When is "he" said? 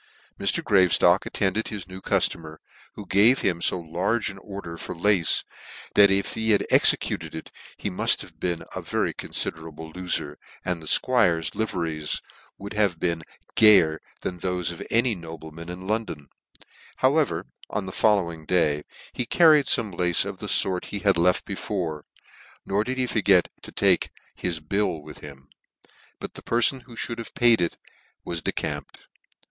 6.33-6.49, 7.77-7.87, 19.13-19.23, 20.85-20.97, 22.97-23.05